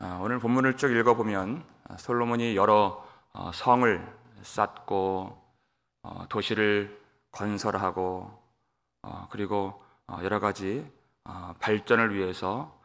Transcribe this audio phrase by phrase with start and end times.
[0.00, 5.40] 아, 오늘 본문을 쭉 읽어보면 아, 솔로몬이 여러 어, 성을 쌓고
[6.02, 8.42] 어, 도시를 건설하고
[9.02, 9.82] 어, 그리고
[10.22, 10.90] 여러 가지
[11.58, 12.78] 발전을 위해서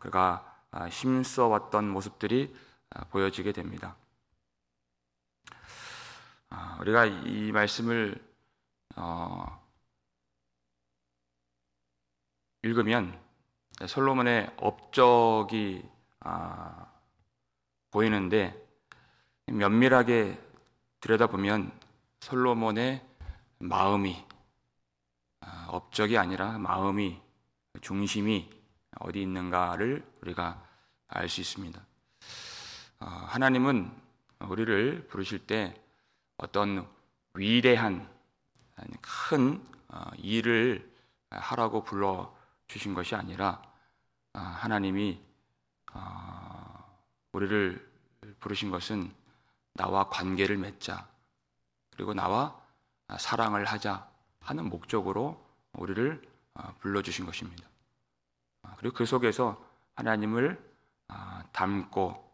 [0.00, 0.60] 그가
[0.90, 2.52] 힘써왔던 모습들이
[3.10, 3.94] 보여지게 됩니다.
[6.80, 8.20] 우리가 이 말씀을
[12.64, 13.16] 읽으면
[13.86, 15.88] 솔로몬의 업적이
[16.30, 16.86] 아,
[17.90, 18.54] 보이는데
[19.46, 20.38] 면밀하게
[21.00, 21.72] 들여다보면
[22.20, 23.02] 솔로몬의
[23.60, 24.26] 마음이
[25.40, 27.18] 아, 업적이 아니라 마음이
[27.80, 28.50] 중심이
[29.00, 30.62] 어디 있는가를 우리가
[31.08, 31.80] 알 수 있습니다.
[32.98, 33.90] 아, 하나님은
[34.40, 35.80] 우리를 부르실 때
[36.36, 36.86] 어떤
[37.32, 38.06] 위대한
[39.00, 40.92] 큰 어, 일을
[41.30, 42.36] 하라고 불러
[42.66, 43.62] 주신 것이 아니라
[44.34, 45.27] 아, 하나님이 아,
[47.32, 47.88] 우리를
[48.40, 49.12] 부르신 것은
[49.74, 51.08] 나와 관계를 맺자
[51.90, 52.60] 그리고 나와
[53.18, 54.08] 사랑을 하자
[54.40, 56.20] 하는 목적으로 우리를
[56.54, 57.68] 아, 불러주신 것입니다.
[58.78, 59.64] 그리고 그 속에서
[59.94, 60.60] 하나님을
[61.52, 62.28] 닮고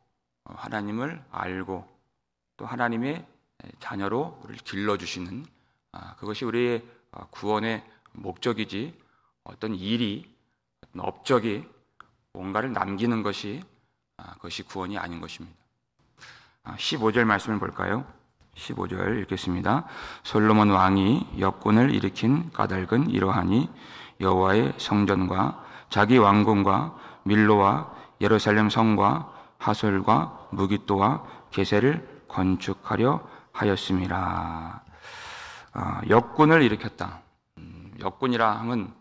[0.45, 1.89] 어, 하나님을 알고
[2.57, 3.27] 또 하나님의
[3.81, 5.47] 자녀로 우리를 길러주시는
[6.19, 6.85] 그것이 우리의
[7.31, 8.99] 구원의 목적이지
[9.45, 10.35] 어떤 일이
[10.83, 11.69] 어떤 업적이
[12.35, 13.63] 뭔가를 남기는 것이
[14.19, 15.57] 아, 그것이 구원이 아닌 것입니다.
[16.65, 18.05] 15절 아, 말씀을 볼까요?
[18.57, 19.87] 15절 읽겠습니다.
[20.23, 23.69] 솔로몬 왕이 역군을 일으킨 까닭은 이러하니
[24.21, 33.21] 여호와의 성전과 자기 왕궁과 밀로와 예루살렘 성과 하솔과 무기또와 게세를 건축하려
[33.53, 34.83] 하였습니다.
[35.73, 37.21] 아, 역군을 일으켰다.
[37.59, 38.93] 음, 역군이라 함은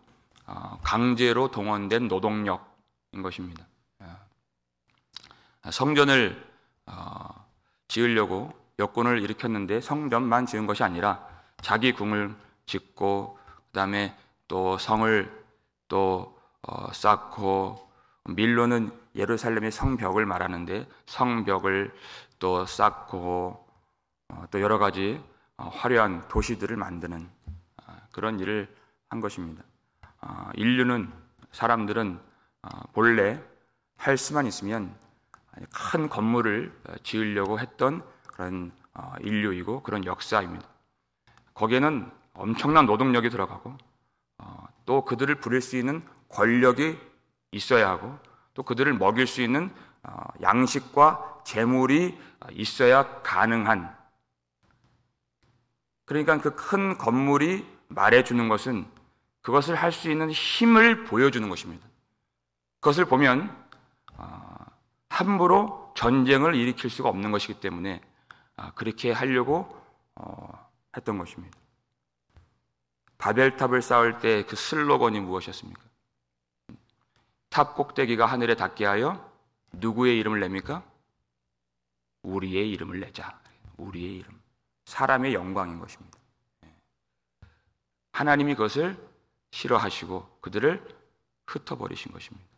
[0.45, 2.72] 어, 강제로 동원된 노동력인
[3.22, 3.66] 것입니다.
[4.02, 5.72] 예.
[5.72, 6.44] 성전을
[6.86, 7.45] 어,
[7.88, 11.28] 지으려고 여건을 일으켰는데 성전만 지은 것이 아니라
[11.61, 12.35] 자기 궁을
[12.66, 13.38] 짓고
[13.68, 15.46] 그다음에 또 성을
[15.88, 17.90] 또 어, 쌓고
[18.25, 21.94] 밀로는 예루살렘의 성벽을 말하는데 성벽을
[22.40, 23.68] 또 쌓고
[24.50, 25.22] 또 여러 가지
[25.57, 27.29] 화려한 도시들을 만드는
[28.12, 28.73] 그런 일을
[29.09, 29.63] 한 것입니다.
[30.22, 31.12] 어, 인류는
[31.52, 32.32] 사람들은 어,
[32.94, 33.41] 본래
[33.97, 34.96] 할 수만 있으면
[35.72, 38.72] 큰 건물을 어, 지으려고 했던 그런
[39.22, 40.68] 인류이고 그런 역사입니다.
[41.53, 43.78] 거기에는 엄청난 노동력이 들어가고
[44.85, 46.97] 또 그들을 부릴 수 있는 권력이
[47.52, 48.18] 있어야 하고
[48.53, 49.72] 또 그들을 먹일 수 있는
[50.41, 52.18] 양식과 재물이
[52.52, 53.96] 있어야 가능한
[56.06, 58.85] 그러니까 그 큰 건물이 말해주는 것은
[59.41, 61.88] 그것을 할 수 있는 힘을 보여주는 것입니다.
[62.83, 63.49] 그것을 보면
[64.17, 64.66] 아,
[65.07, 68.01] 함부로 전쟁을 일으킬 수가 없는 것이기 때문에
[68.57, 69.73] 아, 그렇게 하려고
[70.16, 71.57] 어, 했던 것입니다.
[73.17, 75.81] 바벨탑을 쌓을 때 그 슬로건이 무엇이었습니까?
[77.49, 79.31] 탑 꼭대기가 하늘에 닿게 하여
[79.72, 80.83] 누구의 이름을 냅니까?
[82.23, 83.39] 우리의 이름을 내자.
[83.77, 84.41] 우리의 이름.
[84.88, 86.17] 사람의 영광인 것입니다.
[88.11, 88.97] 하나님이 그것을
[89.51, 90.85] 싫어하시고 그들을
[91.47, 92.53] 흩어버리신 것입니다.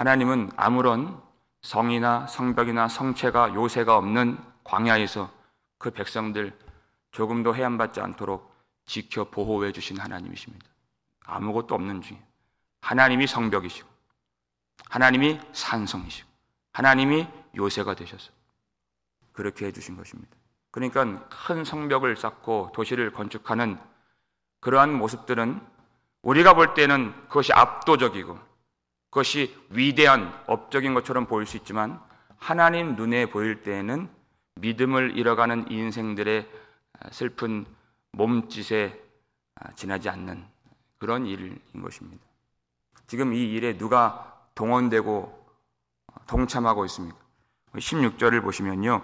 [0.00, 1.20] 하나님은 아무런
[1.60, 5.30] 성이나 성벽이나 성체가 요새가 없는 광야에서
[5.76, 6.58] 그 백성들
[7.10, 8.50] 조금도 해안받지 않도록
[8.86, 10.66] 지켜 보호해 주신 하나님이십니다.
[11.26, 12.18] 아무것도 없는 중에
[12.80, 13.86] 하나님이 성벽이시고
[14.88, 16.30] 하나님이 산성이시고
[16.72, 18.32] 하나님이 요새가 되셔서
[19.32, 20.34] 그렇게 해 주신 것입니다.
[20.70, 23.78] 그러니까 큰 성벽을 쌓고 도시를 건축하는
[24.60, 25.60] 그러한 모습들은
[26.22, 28.49] 우리가 볼 때는 그것이 압도적이고
[29.10, 32.00] 그것이 위대한 업적인 것처럼 보일 수 있지만
[32.38, 34.08] 하나님 눈에 보일 때에는
[34.54, 36.48] 믿음을 잃어가는 인생들의
[37.10, 37.66] 슬픈
[38.12, 38.98] 몸짓에
[39.74, 40.44] 지나지 않는
[40.98, 42.24] 그런 일인 것입니다.
[43.06, 45.46] 지금 이 일에 누가 동원되고
[46.26, 47.18] 동참하고 있습니까?
[47.74, 49.02] 16절을 보시면요.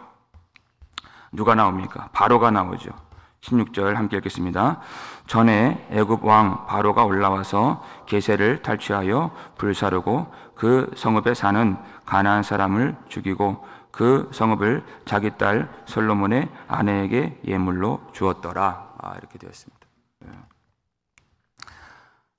[1.33, 2.11] 누가 나옵니까?
[2.13, 3.06] 바로가 나오죠.
[3.43, 4.81] 16절 함께 읽겠습니다.
[5.27, 14.29] 전에 애굽 왕 바로가 올라와서 게세를 탈취하여 불사르고 그 성읍에 사는 가나안 사람을 죽이고 그
[14.33, 18.95] 성읍을 자기 딸 솔로몬의 아내에게 예물로 주었더라.
[18.99, 19.87] 아, 이렇게 되었습니다.
[20.21, 20.31] 네.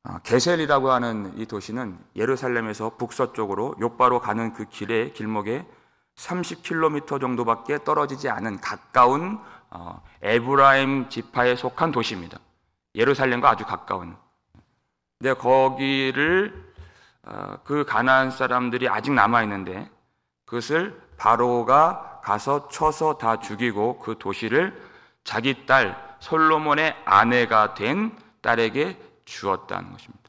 [0.03, 5.65] 아, 게셀이라고 하는 이 도시는 예루살렘에서 북서쪽으로 요바로 가는 그 길의 길목에
[6.15, 9.56] 30km 정도밖에 떨어지지 않은 가까운 어,
[10.21, 12.39] 에브라임 지파에 속한 도시입니다.
[12.95, 14.15] 예루살렘과 아주 가까운.
[15.17, 16.73] 근데 거기를
[17.23, 19.89] 어, 그 가나안 사람들이 아직 남아 있는데
[20.45, 24.81] 그것을 바로가 가서 쳐서 다 죽이고 그 도시를
[25.23, 30.23] 자기 딸 솔로몬의 아내가 된 딸에게 주었다는 것입니다.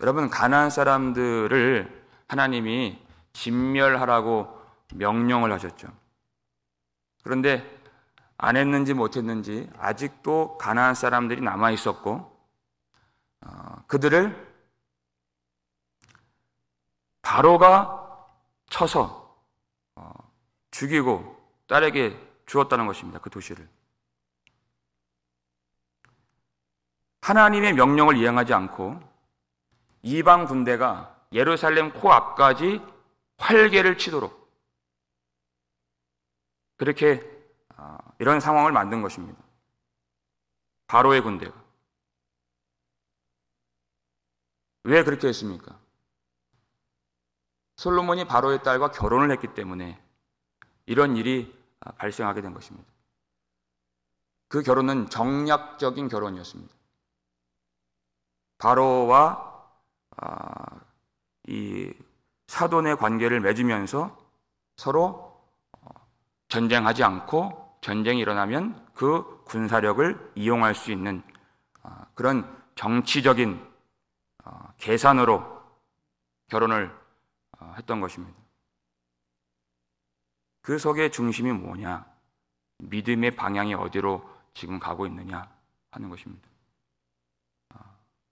[0.00, 2.98] 여러분 가나안 사람들을 하나님이
[3.34, 4.58] 진멸하라고
[4.94, 5.88] 명령을 하셨죠.
[7.22, 7.79] 그런데
[8.42, 12.34] 안 했는지 못했는지 아직도 가나안 사람들이 남아 있었고
[13.42, 14.50] 어, 그들을
[17.20, 18.26] 바로가
[18.70, 19.38] 쳐서
[19.94, 20.12] 어,
[20.70, 23.18] 죽이고 딸에게 주었다는 것입니다.
[23.20, 23.68] 그 도시를
[27.20, 29.00] 하나님의 명령을 이행하지 않고
[30.00, 32.80] 이방 군대가 예루살렘 코앞까지
[33.36, 34.50] 활개를 치도록
[36.78, 37.29] 그렇게 아,
[38.18, 39.40] 이런 상황을 만든 것입니다.
[40.86, 41.54] 바로의 군대가.
[44.84, 45.78] 왜 그렇게 했습니까?
[47.76, 50.00] 솔로몬이 바로의 딸과 결혼을 했기 때문에
[50.86, 52.90] 이런 일이 아, 발생하게 된 것입니다.
[54.48, 56.74] 그 결혼은 정략적인 결혼이었습니다.
[58.58, 59.66] 바로와
[60.16, 60.80] 아,
[61.46, 61.92] 이
[62.48, 64.18] 사돈의 관계를 맺으면서
[64.76, 65.40] 서로
[66.48, 71.22] 전쟁하지 않고 전쟁이 일어나면 그 군사력을 이용할 수 있는
[71.82, 72.44] 어, 그런
[72.74, 73.66] 정치적인
[74.44, 75.62] 어, 계산으로
[76.48, 76.94] 결혼을
[77.58, 78.38] 어, 했던 것입니다.
[80.62, 82.04] 그 속의 중심이 뭐냐?
[82.78, 85.48] 믿음의 방향이 어디로 지금 가고 있느냐
[85.90, 86.48] 하는 것입니다.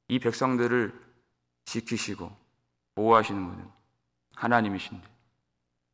[0.08, 0.98] 이 백성들을
[1.66, 2.34] 지키시고
[2.94, 3.70] 보호하시는 분은
[4.34, 5.06] 하나님이신데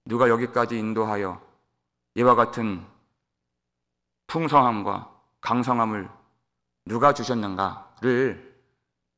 [0.05, 1.45] 누가 여기까지 인도하여
[2.15, 2.87] 이와 같은
[4.27, 6.09] 풍성함과 강성함을
[6.87, 8.55] 누가 주셨는가를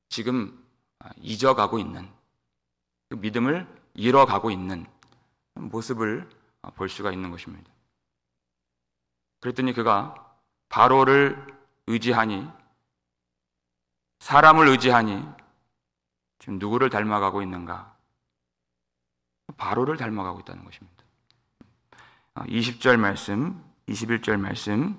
[0.09, 0.65] 지금
[1.17, 2.09] 잊어가고 있는
[3.09, 4.87] 그 믿음을 잃어가고 있는
[5.55, 6.29] 모습을
[6.75, 7.71] 볼 수가 있는 것입니다.
[9.41, 10.15] 그랬더니 그가
[10.69, 11.47] 바로를
[11.87, 12.49] 의지하니
[14.19, 15.25] 사람을 의지하니
[16.39, 17.97] 지금 누구를 닮아가고 있는가?
[19.57, 21.05] 바로를 닮아가고 있다는 것입니다.
[22.35, 24.97] 20절 어, 말씀, 21절 말씀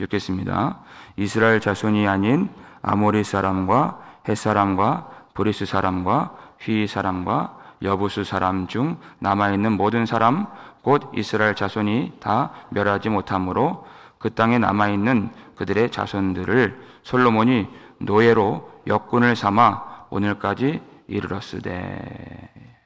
[0.00, 0.80] 읽겠습니다.
[1.16, 2.50] 이스라엘 자손이 아닌
[2.82, 10.46] 아모리 사람과 헷 사람과 브리스 사람과 히위 사람과 여부스 사람 중 남아 있는 모든 사람
[10.82, 13.86] 곧 이스라엘 자손이 다 멸하지 못하므로
[14.18, 22.77] 그 땅에 남아 있는 그들의 자손들을 솔로몬이 노예로 역군을 삼아 오늘까지 이르렀으되 아,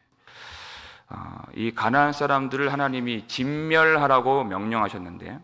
[1.54, 5.38] 이 가나안 사람들을 하나님이 진멸하라고 명령하셨는데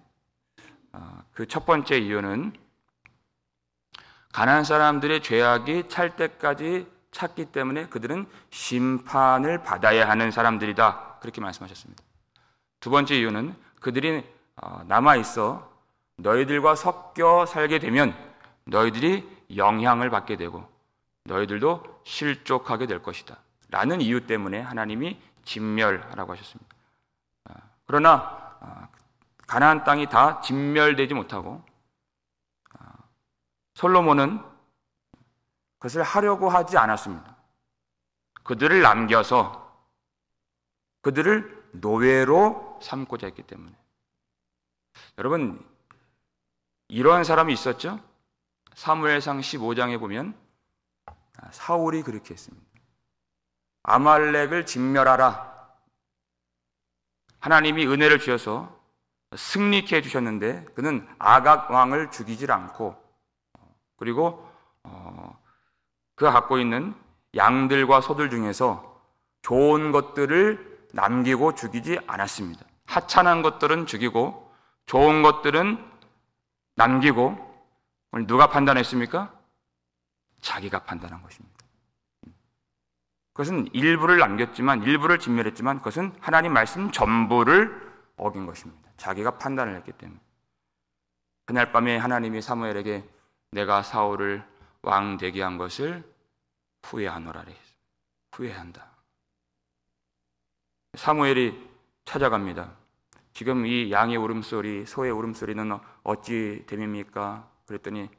[0.93, 2.53] 아, 그첫 번째 이유는
[4.33, 12.03] 가나안 사람들의 죄악이 찰 때까지 찼기 때문에 그들은 심판을 받아야 하는 사람들이다 그렇게 말씀하셨습니다.
[12.81, 14.25] 두 번째 이유는 그들이
[14.57, 15.71] 아, 남아 있어
[16.17, 18.15] 너희들과 섞여 살게 되면
[18.65, 20.69] 너희들이 영향을 받게 되고
[21.25, 23.37] 너희들도 실족하게 될 것이다.
[23.71, 26.77] 라는 이유 때문에 하나님이 진멸하라고 하셨습니다.
[27.45, 27.55] 아,
[27.87, 28.89] 그러나 아,
[29.47, 31.65] 가나안 땅이 다 진멸되지 못하고
[32.79, 32.93] 아,
[33.75, 34.45] 솔로몬은
[35.79, 37.37] 그것을 하려고 하지 않았습니다.
[38.43, 39.67] 그들을 남겨서
[41.01, 43.73] 그들을 노예로 삼고자 했기 때문에
[45.17, 45.65] 여러분
[46.89, 48.01] 이러한 사람이 있었죠?
[48.75, 50.37] 사무엘상 15장에 보면
[51.51, 52.67] 사울이 그렇게 했습니다.
[53.83, 55.49] 아말렉을 진멸하라.
[57.41, 58.77] 하나님이 은혜를 주셔서
[59.37, 62.97] 승리케 해주셨는데 그는 아각 왕을 죽이질 않고
[63.97, 64.49] 그리고
[64.83, 65.39] 어,
[66.15, 66.95] 그가 갖고 있는
[67.37, 69.03] 양들과 소들 중에서
[69.43, 72.65] 좋은 것들을 남기고 죽이지 않았습니다.
[72.87, 74.53] 하찮은 것들은 죽이고
[74.87, 75.85] 좋은 것들은
[76.77, 77.47] 남기고
[78.27, 79.33] 누가 판단했습니까?
[80.41, 81.58] 자기가 판단한 것입니다.
[83.39, 88.91] 그것은 일부를 남겼지만 일부를 진멸했지만 그것은 하나님 말씀 전부를 어긴 것입니다.
[88.97, 90.19] 자기가 판단을 했기 때문에.
[91.45, 93.09] 그날 밤에 하나님이 사무엘에게
[93.53, 94.45] 내가 사울을
[94.83, 96.03] 왕 되게 한 것을
[96.83, 97.55] 후회하노라래.
[98.33, 98.85] 후회한다.
[100.95, 101.65] 사무엘이
[102.07, 102.73] 찾아갑니다.
[103.35, 107.49] 지금 이 양의 울음소리, 소의 울음소리는 어찌 됨입니까?
[107.67, 108.11] 그랬더니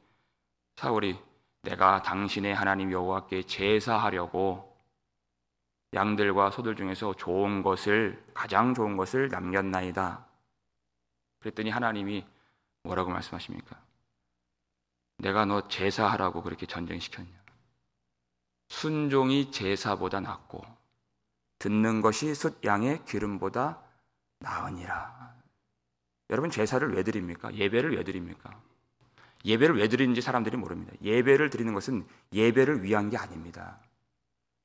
[0.76, 1.18] 사울이
[1.60, 4.69] 내가 당신의 하나님 여호와께 제사하려고
[5.92, 10.24] 양들과 소들 중에서 좋은 것을 가장 좋은 것을 남겼나이다.
[11.40, 12.26] 그랬더니 하나님이
[12.84, 13.76] 뭐라고 말씀하십니까?
[15.18, 17.30] 내가 너 제사하라고 그렇게 전쟁시켰냐?
[18.68, 20.62] 순종이 제사보다 낫고
[21.58, 23.82] 듣는 것이 숫 양의 기름보다
[24.38, 25.34] 나으니라.
[26.30, 27.52] 여러분 제사를 왜 드립니까?
[27.54, 28.58] 예배를 왜 드립니까?
[29.44, 30.92] 예배를 왜 드리는지 사람들이 모릅니다.
[31.02, 33.78] 예배를 드리는 것은 예배를 위한 게 아닙니다.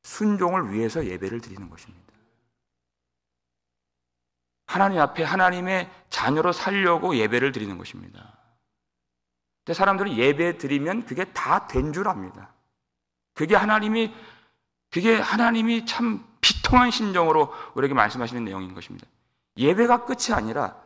[0.05, 2.05] 순종을 위해서 예배를 드리는 것입니다.
[4.67, 8.37] 하나님 앞에 하나님의 자녀로 살려고 예배를 드리는 것입니다.
[9.63, 12.53] 근데 사람들은 예배 드리면 그게 다 된 줄 압니다.
[13.33, 14.13] 그게 하나님이
[14.91, 19.07] 그게 하나님이 참 비통한 심정으로 우리에게 말씀하시는 내용인 것입니다.
[19.57, 20.79] 예배가 끝이 아니라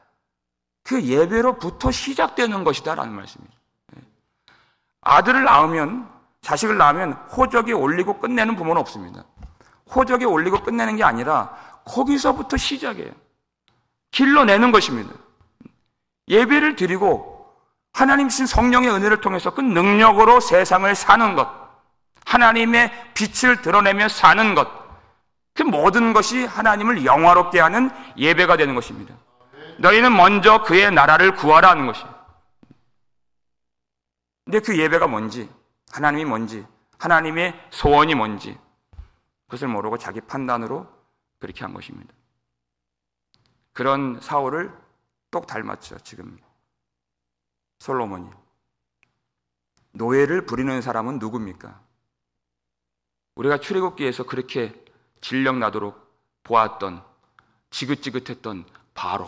[0.84, 3.58] 그 예배로부터 시작되는 것이다라는 말씀입니다.
[5.02, 6.10] 아들을 낳으면
[6.42, 9.24] 자식을 낳으면 호적이 올리고 끝내는 부모는 없습니다.
[9.94, 11.56] 호적이 올리고 끝내는 게 아니라
[11.86, 13.12] 거기서부터 시작이에요.
[14.12, 15.14] 길러내는 것입니다.
[16.28, 17.40] 예배를 드리고
[17.92, 21.50] 하나님 신 성령의 은혜를 통해서 그 능력으로 세상을 사는 것,
[22.26, 24.68] 하나님의 빛을 드러내며 사는 것,
[25.54, 29.14] 그 모든 것이 하나님을 영화롭게 하는 예배가 되는 것입니다.
[29.80, 32.20] 너희는 먼저 그의 나라를 구하라 하는 것이에요.
[34.46, 35.50] 근데 그 예배가 뭔지,
[35.92, 36.66] 하나님이 뭔지,
[36.98, 38.58] 하나님의 소원이 뭔지,
[39.46, 40.88] 그것을 모르고 자기 판단으로
[41.40, 42.14] 그렇게 한 것입니다.
[43.74, 44.72] 그런 사울을
[45.32, 46.38] 똑 닮았죠, 지금.
[47.80, 48.30] 솔로몬이.
[49.94, 51.82] 노예를 부리는 사람은 누굽니까?
[53.36, 54.84] 우리가 출애굽기에서 그렇게
[55.22, 56.10] 진력 나도록
[56.44, 57.04] 보았던
[57.70, 59.28] 지긋지긋했던 바로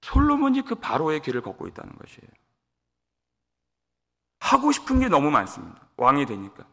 [0.00, 2.30] 솔로몬이 그 바로의 길을 걷고 있다는 것이에요.
[4.40, 5.80] 하고 싶은 게 너무 많습니다.
[5.96, 6.64] 왕이 되니까.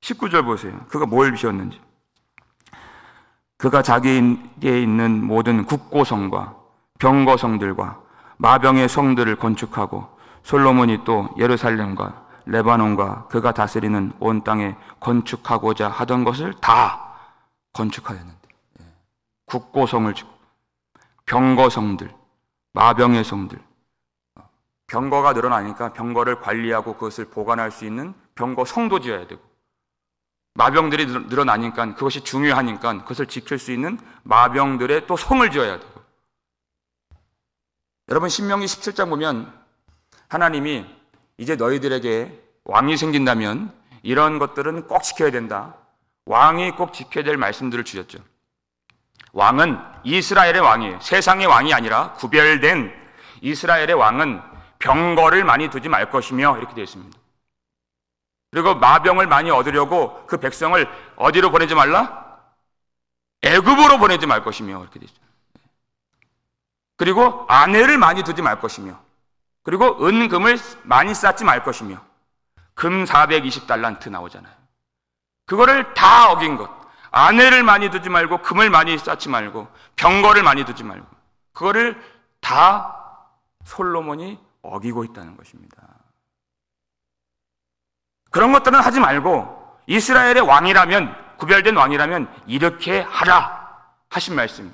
[0.00, 0.78] 19절 보세요.
[0.88, 1.80] 그가 뭘 비셨는지.
[3.56, 6.56] 그가 자기에게 있는 모든 국고성과
[6.98, 8.00] 병거성들과
[8.38, 10.08] 마병의 성들을 건축하고
[10.42, 17.14] 솔로몬이 또 예루살렘과 레바논과 그가 다스리는 온 땅에 건축하고자 하던 것을 다
[17.74, 18.48] 건축하였는데
[18.80, 18.84] 예.
[19.44, 20.30] 국고성을 짓고
[21.26, 22.12] 병거성들,
[22.72, 23.58] 마병의 성들
[24.90, 29.40] 병거가 늘어나니까 병거를 관리하고 그것을 보관할 수 있는 병거 성도 지어야 되고
[30.54, 36.00] 마병들이 늘어나니까 그것이 중요하니까 그것을 지킬 수 있는 마병들의 또 성을 지어야 되고
[38.08, 39.52] 여러분 신명기 17장 보면
[40.28, 40.84] 하나님이
[41.38, 45.76] 이제 너희들에게 왕이 생긴다면 이런 것들은 꼭 지켜야 된다.
[46.26, 48.18] 왕이 꼭 지켜야 될 말씀들을 주셨죠.
[49.32, 51.00] 왕은 이스라엘의 왕이에요.
[51.00, 52.92] 세상의 왕이 아니라 구별된
[53.40, 54.49] 이스라엘의 왕은
[54.80, 57.16] 병거를 많이 두지 말 것이며 이렇게 되어 있습니다.
[58.50, 62.40] 그리고 마병을 많이 얻으려고 그 백성을 어디로 보내지 말라?
[63.42, 65.20] 애굽으로 보내지 말 것이며 이렇게 되어 있죠.
[66.96, 68.98] 그리고 아내를 많이 두지 말 것이며
[69.62, 72.02] 그리고 은금을 많이 쌓지 말 것이며
[72.74, 74.52] 금 420달란트 나오잖아요.
[75.46, 76.70] 그거를 다 어긴 것.
[77.10, 81.06] 아내를 많이 두지 말고 금을 많이 쌓지 말고 병거를 많이 두지 말고
[81.52, 82.02] 그거를
[82.40, 82.96] 다
[83.64, 85.76] 솔로몬이 어기고 있다는 것입니다.
[88.30, 93.68] 그런 것들은 하지 말고 이스라엘의 왕이라면 구별된 왕이라면 이렇게 하라
[94.08, 94.72] 하신 말씀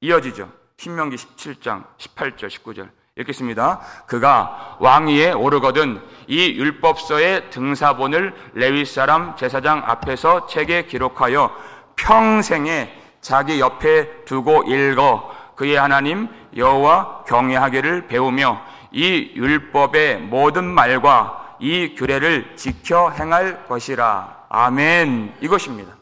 [0.00, 0.50] 이어지죠.
[0.78, 3.80] 신명기 17장 18절 19절 읽겠습니다.
[4.06, 11.50] 그가 왕위에 오르거든 이 율법서의 등사본을 레위 사람 제사장 앞에서 책에 기록하여
[11.96, 12.92] 평생에
[13.22, 18.62] 자기 옆에 두고 읽어 그의 하나님 여호와 경외하기를 배우며
[18.92, 24.46] 이 율법의 모든 말과 이 규례를 지켜 행할 것이라.
[24.48, 25.36] 아멘.
[25.40, 25.96] 이것입니다.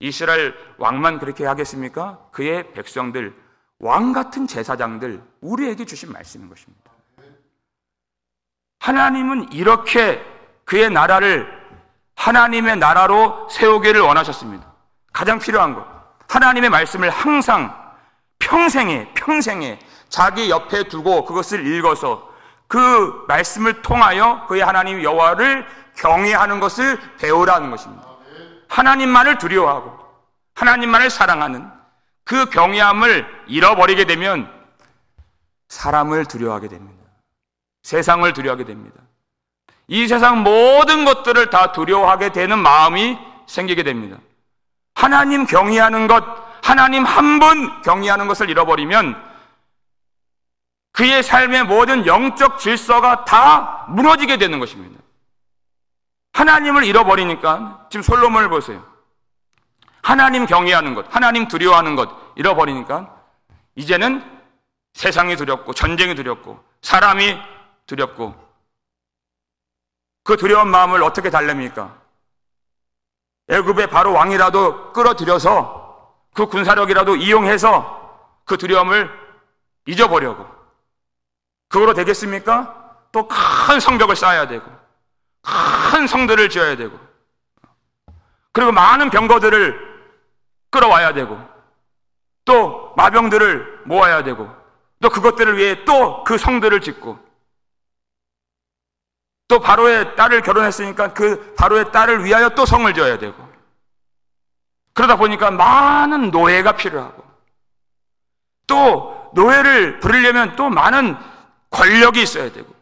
[0.00, 2.18] 이스라엘 왕만 그렇게 하겠습니까?
[2.32, 3.34] 그의 백성들
[3.78, 6.90] 왕 같은 제사장들 우리에게 주신 말씀인 것입니다.
[8.80, 10.24] 하나님은 이렇게
[10.64, 11.46] 그의 나라를
[12.16, 14.72] 하나님의 나라로 세우기를 원하셨습니다.
[15.12, 15.86] 가장 필요한 것.
[16.28, 17.81] 하나님의 말씀을 항상
[18.42, 22.30] 평생에, 평생에 자기 옆에 두고 그것을 읽어서
[22.66, 28.06] 그 말씀을 통하여 그의 하나님 여호와를 경외하는 것을 배우라는 것입니다.
[28.68, 29.98] 하나님만을 두려워하고
[30.54, 31.70] 하나님만을 사랑하는
[32.24, 34.50] 그 경외함을 잃어버리게 되면
[35.68, 37.02] 사람을 두려워하게 됩니다.
[37.82, 39.00] 세상을 두려워하게 됩니다.
[39.88, 44.18] 이 세상 모든 것들을 다 두려워하게 되는 마음이 생기게 됩니다.
[44.94, 46.24] 하나님 경외하는 것,
[46.62, 49.30] 하나님 한 분 경외하는 것을 잃어버리면
[50.92, 55.02] 그의 삶의 모든 영적 질서가 다 무너지게 되는 것입니다.
[56.34, 58.86] 하나님을 잃어버리니까 지금 솔로몬을 보세요.
[60.02, 63.14] 하나님 경외하는 것, 하나님 두려워하는 것 잃어버리니까
[63.74, 64.22] 이제는
[64.94, 67.38] 세상이 두렵고 전쟁이 두렵고 사람이
[67.86, 68.34] 두렵고
[70.24, 71.92] 그 두려운 마음을 어떻게 달랩니까?
[73.48, 75.81] 애굽의 바로 왕이라도 끌어들여서
[76.34, 78.00] 그 군사력이라도 이용해서
[78.44, 79.10] 그 두려움을
[79.86, 80.46] 잊어보려고.
[81.68, 82.78] 그거로 되겠습니까?
[83.12, 84.64] 또 큰 성벽을 쌓아야 되고,
[85.42, 86.98] 큰 성들을 지어야 되고,
[88.52, 89.92] 그리고 많은 병거들을
[90.70, 91.38] 끌어와야 되고,
[92.44, 94.50] 또 마병들을 모아야 되고,
[95.00, 97.18] 또 그것들을 위해 또 그 성들을 짓고,
[99.48, 103.51] 또 바로의 딸을 결혼했으니까 그 바로의 딸을 위하여 또 성을 지어야 되고,
[104.94, 107.24] 그러다 보니까 많은 노예가 필요하고,
[108.66, 111.16] 또 노예를 부리려면 또 많은
[111.70, 112.72] 권력이 있어야 되고,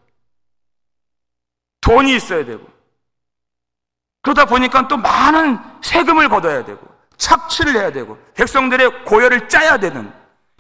[1.81, 2.67] 돈이 있어야 되고,
[4.23, 6.87] 그러다 보니까 또 많은 세금을 걷어야 되고,
[7.17, 10.13] 착취를 해야 되고, 백성들의 고열을 짜야 되는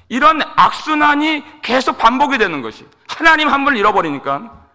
[0.08, 2.88] 이런 악순환이 계속 반복이 되는 것이.
[3.08, 4.66] 하나님 한 번 잃어버리니까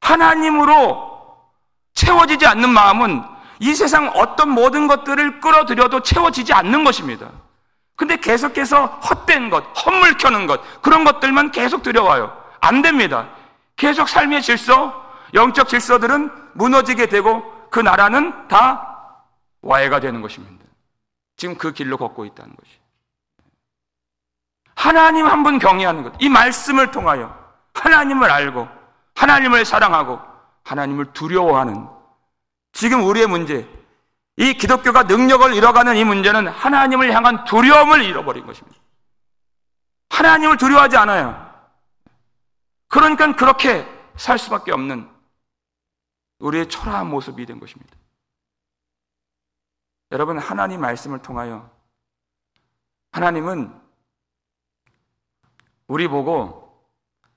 [0.00, 1.10] 하나님으로
[1.94, 3.22] 채워지지 않는 마음은
[3.60, 7.30] 이 세상 어떤 모든 것들을 끌어들여도 채워지지 않는 것입니다.
[7.94, 12.34] 근데 계속해서 헛된 것, 헛물 켜는 것, 그런 것들만 계속 들여와요.
[12.60, 13.28] 안 됩니다.
[13.76, 18.96] 계속 삶의 질서, 영적 질서들은 무너지게 되고 그 나라는 다
[19.60, 20.64] 와해가 되는 것입니다.
[21.36, 22.80] 지금 그 길로 걷고 있다는 것이.
[24.74, 26.14] 하나님 한 분 경외하는 것.
[26.18, 27.36] 이 말씀을 통하여
[27.74, 28.66] 하나님을 알고
[29.14, 30.18] 하나님을 사랑하고
[30.64, 31.86] 하나님을 두려워하는
[32.80, 33.68] 지금 우리의 문제,
[34.38, 38.80] 이 기독교가 능력을 잃어가는 이 문제는 하나님을 향한 두려움을 잃어버린 것입니다.
[40.08, 41.68] 하나님을 두려워하지 않아요.
[42.88, 45.06] 그러니까 그렇게 살 수밖에 없는
[46.38, 47.94] 우리의 초라한 모습이 된 것입니다.
[50.12, 51.70] 여러분, 하나님 말씀을 통하여
[53.12, 53.78] 하나님은
[55.86, 56.82] 우리 보고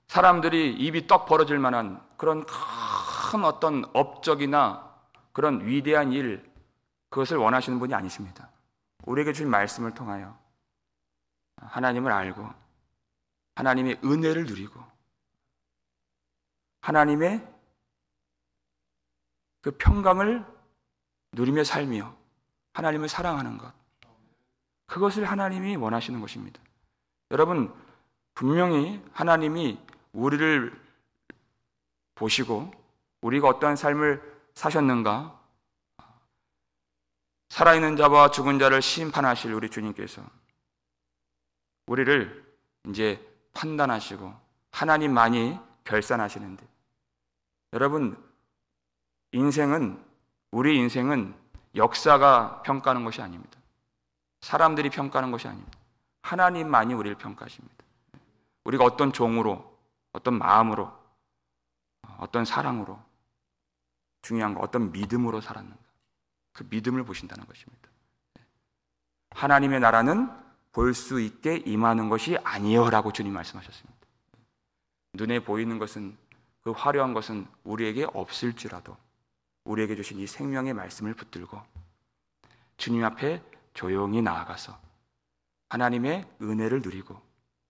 [0.08, 4.93] 사람들이 입이 떡 벌어질 만한 그런 큰 어떤 업적이나
[5.34, 6.50] 그런 위대한 일,
[7.10, 8.50] 그것을 원하시는 분이 아니십니다.
[9.06, 10.38] 우리에게 주신 말씀을 통하여
[11.58, 12.50] 하나님을 알고
[13.56, 14.82] 하나님의 은혜를 누리고
[16.82, 17.48] 하나님의
[19.62, 20.46] 그 평강을
[21.34, 22.16] 누리며 살며
[22.74, 23.74] 하나님을 사랑하는 것.
[24.88, 26.62] 그것을 하나님이 원하시는 것입니다.
[27.32, 27.74] 여러분,
[28.34, 29.80] 분명히 하나님이
[30.12, 30.80] 우리를
[32.16, 32.72] 보시고
[33.22, 35.40] 우리가 어떠한 삶을 사셨는가?
[37.50, 40.24] 살아있는 자와 죽은 자를 심판하실 우리 주님께서
[41.86, 42.44] 우리를
[42.88, 44.34] 이제 판단하시고
[44.72, 46.66] 하나님만이 결산하시는데
[47.74, 48.18] 여러분
[49.34, 50.04] 인생은
[50.52, 51.36] 우리 인생은
[51.76, 53.60] 역사가 평가하는 것이 아닙니다.
[54.42, 55.78] 사람들이 평가하는 것이 아닙니다.
[56.22, 57.76] 하나님만이 우리를 평가하십니다.
[58.64, 59.78] 우리가 어떤 종으로,
[60.12, 60.92] 어떤 마음으로,
[62.18, 63.00] 어떤 사랑으로,
[64.24, 65.78] 중요한 거 어떤 믿음으로 살았는가.
[66.54, 67.90] 그 믿음을 보신다는 것입니다.
[69.32, 70.30] 하나님의 나라는
[70.72, 74.00] 볼 수 있게 임하는 것이 아니여라고 주님 말씀하셨습니다.
[75.14, 76.18] 눈에 보이는 것은
[76.64, 78.98] 그 화려한 것은 우리에게 없을지라도
[79.66, 81.62] 우리에게 주신 이 생명의 말씀을 붙들고
[82.78, 83.44] 주님 앞에
[83.76, 84.76] 조용히 나아가서
[85.70, 87.22] 하나님의 은혜를 누리고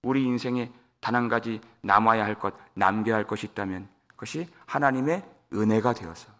[0.03, 5.93] 우리 인생에 단 한 가지 남아야 할 것, 남겨야 할 것이 있다면 그것이 하나님의 은혜가
[5.93, 6.31] 되어서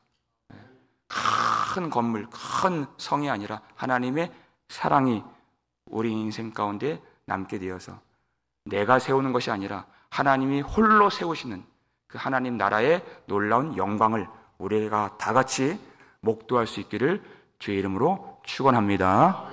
[1.74, 4.32] 큰 건물, 큰 성이 아니라 하나님의
[4.70, 5.24] 사랑이
[5.88, 8.00] 우리 인생 가운데 남게 되어서
[8.66, 11.64] 내가 세우는 것이 아니라 하나님이 홀로 세우시는
[12.08, 14.28] 그 하나님 나라의 놀라운 영광을
[14.60, 15.80] 우리가 다 같이
[16.20, 17.24] 목도할 수 있기를
[17.58, 19.50] 주의 이름으로 축원합니다.